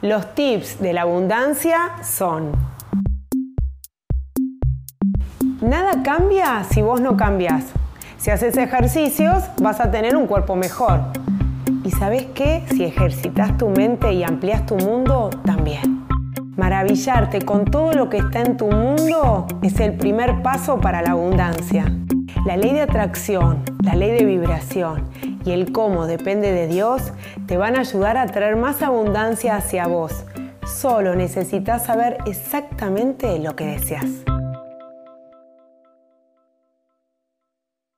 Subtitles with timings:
[0.00, 2.52] Los tips de la abundancia son...
[5.60, 7.64] Nada cambia si vos no cambias.
[8.16, 11.00] Si haces ejercicios vas a tener un cuerpo mejor.
[11.82, 12.64] ¿Y sabes qué?
[12.68, 16.06] Si ejercitas tu mente y amplias tu mundo, también.
[16.56, 21.10] Maravillarte con todo lo que está en tu mundo es el primer paso para la
[21.10, 21.92] abundancia.
[22.46, 25.08] La ley de atracción, la ley de vibración
[25.48, 27.12] y el cómo depende de Dios
[27.46, 30.24] te van a ayudar a traer más abundancia hacia vos.
[30.66, 34.37] Solo necesitas saber exactamente lo que deseas.